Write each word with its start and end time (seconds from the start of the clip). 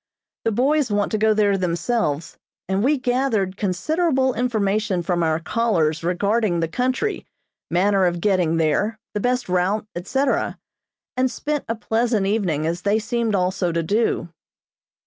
The 0.45 0.51
boys 0.51 0.89
want 0.89 1.11
to 1.11 1.19
go 1.19 1.31
there 1.35 1.55
themselves, 1.59 2.35
and 2.67 2.83
we 2.83 2.97
gathered 2.97 3.55
considerable 3.55 4.33
information 4.33 5.03
from 5.03 5.21
our 5.21 5.39
callers 5.39 6.03
regarding 6.03 6.59
the 6.59 6.67
country, 6.67 7.27
manner 7.69 8.07
of 8.07 8.19
getting 8.19 8.57
there, 8.57 8.97
the 9.13 9.19
best 9.19 9.47
route, 9.47 9.85
etc., 9.95 10.57
and 11.15 11.29
spent 11.29 11.65
a 11.67 11.75
pleasant 11.75 12.25
evening, 12.25 12.65
as 12.65 12.81
they 12.81 12.97
seemed 12.97 13.35
also 13.35 13.71
to 13.71 13.83
do. 13.83 14.29